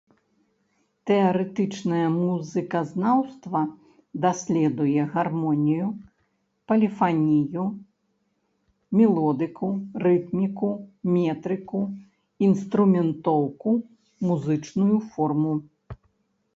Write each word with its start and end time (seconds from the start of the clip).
Тэарэтычнае 1.09 2.05
музыказнаўства 2.13 3.61
даследуе 4.23 5.03
гармонію, 5.11 5.89
поліфанію, 6.71 7.67
мелодыку, 9.01 9.69
рытміку, 10.07 10.71
метрыку, 11.19 11.83
інструментоўку, 12.49 13.77
музычную 14.33 14.97
форму. 15.13 15.53